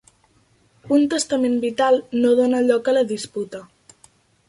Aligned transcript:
Un 0.95 1.03
testament 1.11 1.59
vital 1.67 2.01
no 2.25 2.35
dona 2.43 2.65
lloc 2.71 2.93
a 2.93 2.99
la 3.01 3.07
disputa. 3.17 3.65